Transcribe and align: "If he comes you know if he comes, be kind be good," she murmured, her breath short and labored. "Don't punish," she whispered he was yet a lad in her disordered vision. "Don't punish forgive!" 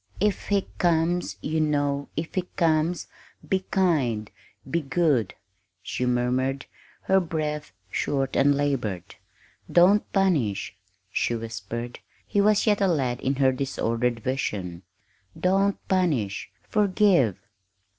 "If 0.19 0.47
he 0.47 0.65
comes 0.79 1.37
you 1.41 1.59
know 1.61 2.09
if 2.17 2.33
he 2.33 2.45
comes, 2.55 3.05
be 3.47 3.59
kind 3.69 4.31
be 4.67 4.81
good," 4.81 5.35
she 5.83 6.07
murmured, 6.07 6.65
her 7.03 7.19
breath 7.19 7.71
short 7.91 8.35
and 8.35 8.55
labored. 8.55 9.13
"Don't 9.71 10.11
punish," 10.11 10.75
she 11.11 11.35
whispered 11.35 11.99
he 12.25 12.41
was 12.41 12.65
yet 12.65 12.81
a 12.81 12.87
lad 12.87 13.19
in 13.21 13.35
her 13.35 13.51
disordered 13.51 14.21
vision. 14.21 14.81
"Don't 15.39 15.77
punish 15.87 16.49
forgive!" 16.63 17.37